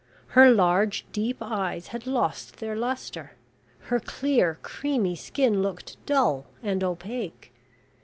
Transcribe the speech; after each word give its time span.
Her 0.29 0.49
large 0.49 1.05
deep 1.11 1.37
eyes 1.41 1.89
had 1.89 2.07
lost 2.07 2.57
their 2.57 2.75
lustre, 2.75 3.33
her 3.81 3.99
clear 3.99 4.57
creamy 4.63 5.15
skin 5.15 5.61
looked 5.61 6.03
dull 6.07 6.47
and 6.63 6.83
opaque. 6.83 7.51